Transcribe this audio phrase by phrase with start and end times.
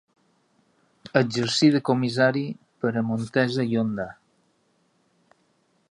[1.19, 2.43] Exercí de comissari
[2.85, 4.09] per a Montesa i Honda.